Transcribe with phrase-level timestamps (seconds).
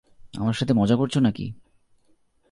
[0.33, 1.45] আমার সাথে মজা করছ নাকি?